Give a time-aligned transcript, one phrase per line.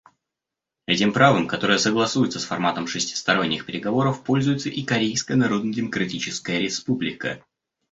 [0.87, 7.45] Этим правом, которое согласуется с форматом шестисторонних переговоров, пользуется и Корейская Народно-Демократическая Республика.